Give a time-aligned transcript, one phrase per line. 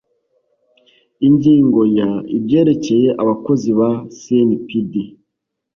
[1.27, 3.89] ingingo ya ibyerekeye abakozi ba
[4.19, 4.93] snpd